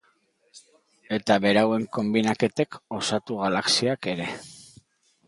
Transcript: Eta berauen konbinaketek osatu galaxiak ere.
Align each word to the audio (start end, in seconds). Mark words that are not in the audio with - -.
Eta 1.17 1.35
berauen 1.43 1.85
konbinaketek 1.97 2.79
osatu 3.01 3.39
galaxiak 3.43 4.09
ere. 4.15 4.27